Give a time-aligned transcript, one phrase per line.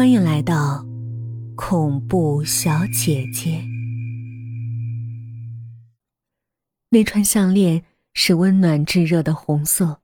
[0.00, 0.82] 欢迎来到
[1.54, 3.62] 恐怖小姐姐。
[6.88, 7.84] 那串项链
[8.14, 10.00] 是温暖炙热的红色，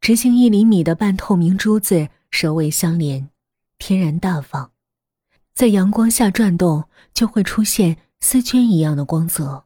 [0.00, 3.28] 直径一厘米的半透明珠子首尾相连，
[3.76, 4.70] 天然大方，
[5.52, 9.64] 在阳光下转动就会出现丝绢一样的光泽，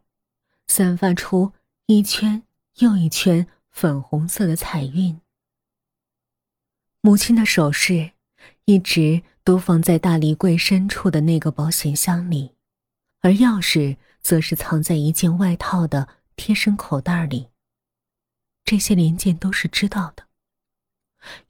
[0.67, 1.53] 散发出
[1.85, 2.43] 一圈
[2.79, 5.21] 又一圈粉红色的彩晕。
[7.03, 8.13] 母亲的首饰。
[8.65, 12.55] 一直都放在大衣柜深处的那个保险箱里，
[13.21, 17.49] 而钥匙则是藏在一件外套的贴身口袋里。
[18.65, 20.25] 这些零件都是知道的。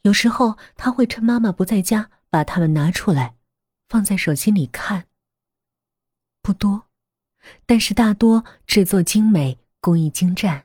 [0.03, 3.37] 有时候他会趁妈妈不在家，把它们拿出来，
[3.89, 5.07] 放在手心里看。
[6.43, 6.87] 不多，
[7.67, 10.65] 但是大多制作精美，工艺精湛，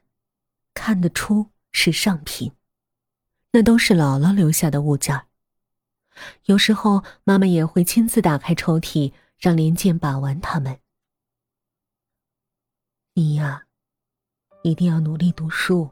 [0.73, 2.53] 看得出是上品。
[3.51, 5.27] 那都是姥姥留下的物件。
[6.45, 10.77] 有时候，妈妈也会亲自打开抽屉，让林健把玩它们。
[13.13, 13.63] 你呀，
[14.63, 15.89] 一定要努力读书。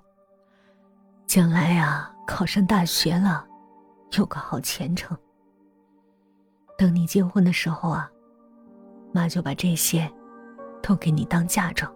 [1.26, 3.46] 将来呀，考上大学了，
[4.18, 5.18] 有个好前程。
[6.78, 8.12] 等你结婚的时候啊，
[9.14, 10.12] 妈就把这些
[10.82, 11.92] 都给你当嫁妆。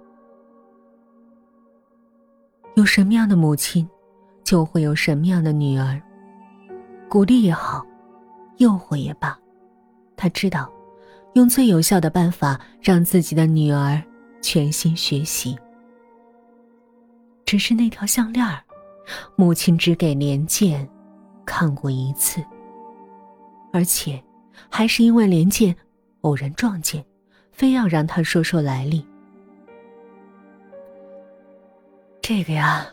[2.75, 3.87] 有什么样的母亲，
[4.43, 6.01] 就会有什么样的女儿。
[7.09, 7.85] 鼓励也好。
[8.57, 9.37] 诱惑也罢，
[10.15, 10.71] 他知道，
[11.33, 14.01] 用最有效的办法让自己的女儿
[14.41, 15.57] 全心学习。
[17.45, 18.61] 只是那条项链儿，
[19.35, 20.87] 母亲只给连健
[21.45, 22.43] 看过一次，
[23.71, 24.21] 而且
[24.69, 25.75] 还是因为连健
[26.21, 27.05] 偶然撞见，
[27.51, 29.05] 非要让他说说来历。
[32.21, 32.85] 这个呀，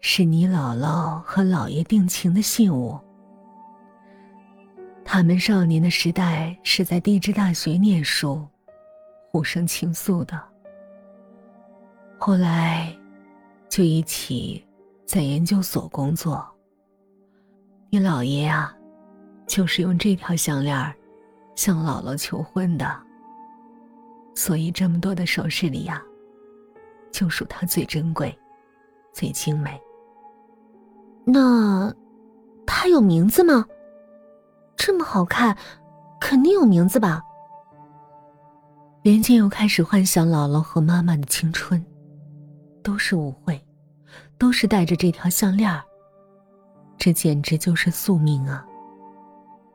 [0.00, 2.98] 是你姥姥和姥爷定情的信物。
[5.04, 8.44] 他们少年的时代是在地质大学念书，
[9.30, 10.42] 互生情愫的。
[12.18, 12.96] 后来，
[13.68, 14.64] 就一起
[15.04, 16.44] 在研究所工作。
[17.90, 18.74] 你姥爷啊，
[19.46, 20.94] 就是用这条项链
[21.54, 23.00] 向姥姥求婚的。
[24.34, 26.02] 所以这么多的首饰里呀，
[27.12, 28.36] 就属它最珍贵、
[29.12, 29.80] 最精美。
[31.24, 31.94] 那，
[32.66, 33.64] 它有名字吗？
[34.76, 35.56] 这么好看，
[36.20, 37.22] 肯定有名字吧？
[39.02, 41.84] 连静又开始幻想姥姥和妈妈的青春，
[42.82, 43.62] 都是舞会，
[44.38, 45.82] 都是带着这条项链
[46.96, 48.66] 这简直就是宿命啊！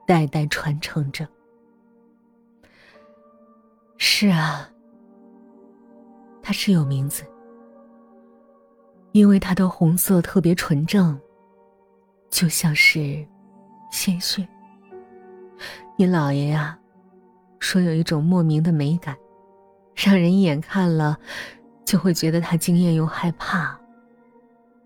[0.08, 1.28] 代代传承着。
[3.98, 4.68] 是啊，
[6.42, 7.24] 它是有名字，
[9.12, 11.20] 因为它的红色特别纯正，
[12.32, 13.24] 就像是
[13.92, 14.48] 鲜血。
[16.00, 16.80] 你姥爷呀，
[17.60, 19.18] 说有一种莫名的美感，
[19.94, 21.20] 让人一眼看了
[21.84, 23.78] 就会觉得他惊艳又害怕。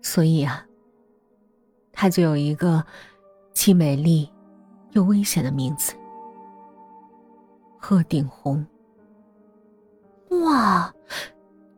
[0.02, 0.66] 所以啊，
[1.92, 2.84] 他就有一个
[3.52, 4.28] 既美丽
[4.90, 5.94] 又危险的名字——
[7.78, 8.66] 鹤顶红。
[10.30, 10.92] 哇，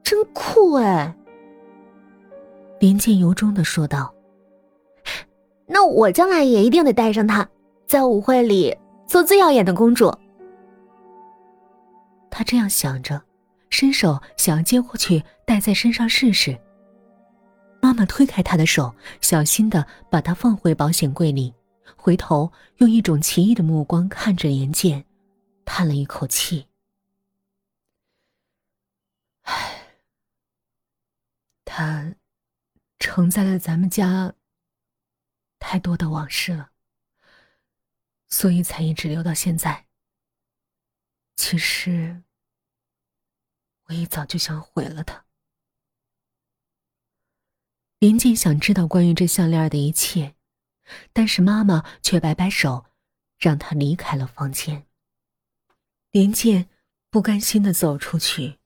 [0.02, 1.14] 真酷哎！
[2.80, 4.14] 林静由衷的说道
[5.68, 7.46] ：“那我将来也一定得带上它，
[7.86, 8.74] 在舞会里。”
[9.06, 10.12] 做最耀眼的公主，
[12.30, 13.22] 他这样想着，
[13.70, 16.58] 伸手想要接过去戴在身上试试。
[17.80, 21.54] 妈妈推开他的手，小心的把它放回保险柜里，
[21.96, 25.04] 回头用一种奇异的目光看着严健，
[25.64, 26.66] 叹了一口气
[29.42, 29.82] ：“唉，
[31.64, 32.12] 他
[32.98, 34.34] 承载了咱们家
[35.60, 36.70] 太多的往事了。”
[38.28, 39.86] 所以才一直留到现在。
[41.36, 42.22] 其实，
[43.84, 45.26] 我一早就想毁了他。
[47.98, 50.34] 林静想知道关于这项链的一切，
[51.12, 52.86] 但是妈妈却摆摆手，
[53.38, 54.86] 让他离开了房间。
[56.10, 56.68] 林健
[57.10, 58.58] 不甘心的走出去。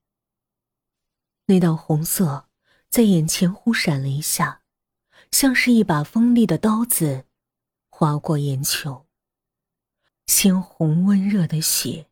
[1.47, 2.49] 那道红色
[2.89, 4.63] 在眼前忽闪了一下，
[5.33, 7.27] 像是一把锋利的刀子，
[7.89, 9.09] 划过眼球。
[10.31, 12.06] 鲜红温热的血，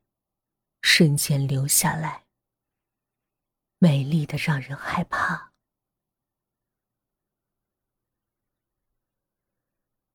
[0.82, 2.24] 瞬间流下来，
[3.78, 5.52] 美丽的让人害怕。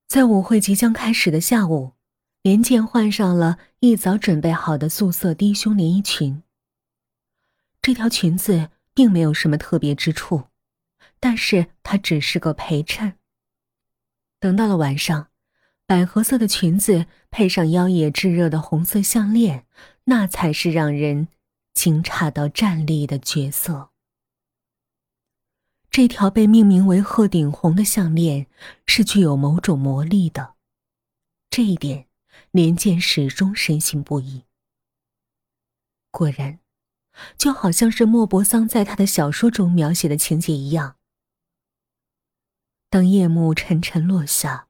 [0.10, 1.94] 在舞会即将开始的下午，
[2.42, 6.44] 连健换上了一早准备好的素色低胸连衣裙。
[7.82, 10.50] 这条裙子并没有什么特别之处，
[11.22, 13.18] 但是它只是个陪衬。
[14.42, 15.33] 等到了晚上。
[15.86, 19.66] 百合色的裙子配上妖冶炙热的红色项链，
[20.06, 21.28] 那才是让人
[21.74, 23.92] 惊诧到站立的角色。
[25.90, 28.48] 这条被命名为“鹤顶红”的项链
[28.88, 30.56] 是具有某种魔力的，
[31.50, 32.08] 这一点
[32.50, 34.46] 连剑始终深信不疑。
[36.10, 36.60] 果然，
[37.38, 40.96] 就好像是莫泊桑在他的小说中描写的情节一样，
[42.90, 44.70] 当夜幕沉沉落下。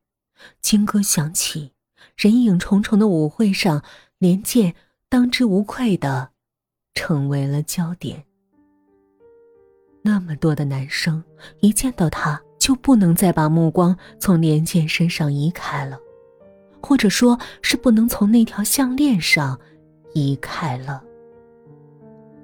[0.61, 1.71] 金歌响起，
[2.15, 3.83] 人影重重的舞会上，
[4.17, 4.75] 连剑
[5.09, 6.29] 当之无愧的
[6.93, 8.23] 成为了焦点。
[10.01, 11.23] 那么多的男生
[11.61, 15.97] 一见到他就不能再把目光从连剑身上移开了，
[16.81, 19.59] 或者说是不能从那条项链上
[20.13, 21.03] 移开了。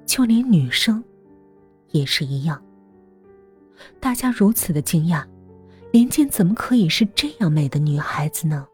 [0.06, 1.04] 就连女生
[1.90, 2.60] 也是一样，
[4.00, 5.24] 大家如此的惊讶。
[5.92, 8.66] 连剑怎么可以是这样美的女孩子呢？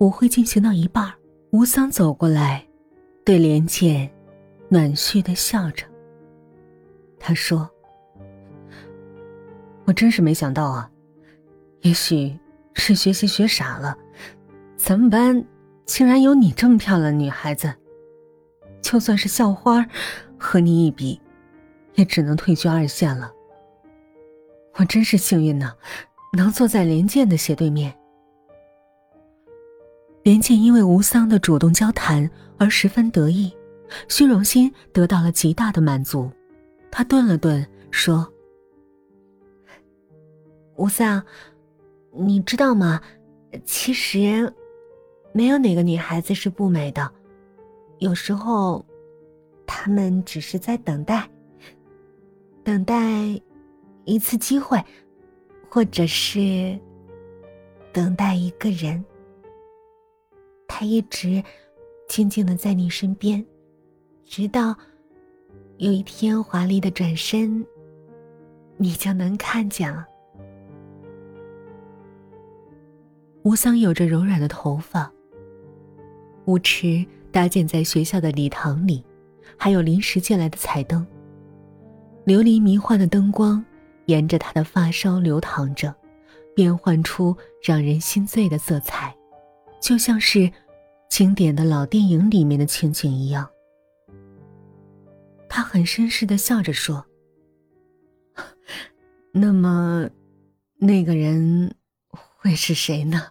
[0.00, 1.12] 舞会进行到一半，
[1.50, 2.66] 吴桑走过来，
[3.24, 4.10] 对连剑
[4.68, 5.86] 暖煦的笑着。
[7.18, 7.68] 他说
[9.86, 10.90] ：“我真是没想到啊，
[11.82, 12.36] 也许
[12.74, 13.96] 是学习学傻了，
[14.76, 15.44] 咱们班
[15.84, 17.72] 竟然有你这么漂亮的女孩子。
[18.82, 19.86] 就算是校花，
[20.38, 21.20] 和你一比，
[21.94, 23.32] 也只能退居二线了。”
[24.78, 25.74] 我真是幸运呢，
[26.32, 27.92] 能坐在连剑的斜对面。
[30.22, 33.52] 连剑因为吴桑的主动交谈而十分得意，
[34.08, 36.30] 虚荣心得到了极大的满足。
[36.92, 38.32] 他顿了顿，说
[40.76, 41.20] ：“吴桑，
[42.12, 43.02] 你知道吗？
[43.64, 44.52] 其实，
[45.32, 47.10] 没有哪个女孩子是不美的。
[47.98, 48.86] 有时候，
[49.66, 51.28] 她们只是在等待，
[52.62, 53.40] 等待。”
[54.08, 54.82] 一次机会，
[55.68, 56.78] 或者是
[57.92, 59.04] 等待一个人，
[60.66, 61.44] 他一直
[62.08, 63.44] 静静的在你身边，
[64.24, 64.74] 直到
[65.76, 67.62] 有一天华丽的转身，
[68.78, 70.08] 你就能看见了。
[73.42, 75.12] 吴桑有着柔软的头发，
[76.46, 79.04] 舞池搭建在学校的礼堂里，
[79.58, 81.06] 还有临时借来的彩灯，
[82.24, 83.62] 琉璃迷幻的灯光。
[84.08, 85.94] 沿着他的发梢流淌着，
[86.54, 89.14] 变换出让人心醉的色彩，
[89.80, 90.50] 就像是
[91.08, 93.48] 经典的老电影里面的情景一样。
[95.48, 97.04] 他很绅士的笑着说
[99.32, 100.08] ：“那么，
[100.78, 101.74] 那个人
[102.08, 103.22] 会是谁呢？”